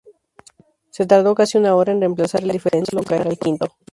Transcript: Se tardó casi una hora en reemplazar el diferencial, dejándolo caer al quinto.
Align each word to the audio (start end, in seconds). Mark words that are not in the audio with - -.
Se 0.89 1.05
tardó 1.05 1.35
casi 1.35 1.59
una 1.59 1.75
hora 1.75 1.91
en 1.91 1.99
reemplazar 1.99 2.41
el 2.41 2.49
diferencial, 2.53 3.03
dejándolo 3.03 3.07
caer 3.23 3.27
al 3.33 3.37
quinto. 3.37 3.67